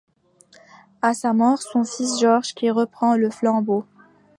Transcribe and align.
À 1.03 1.13
sa 1.13 1.31
mort, 1.31 1.61
son 1.61 1.83
fils 1.83 2.19
Georges 2.19 2.55
qui 2.55 2.71
reprend 2.71 3.15
le 3.15 3.29
flambeau. 3.29 3.85